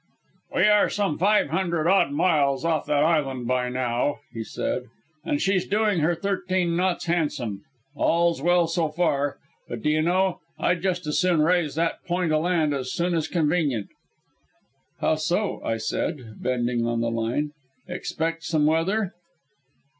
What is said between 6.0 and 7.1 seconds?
thirteen knots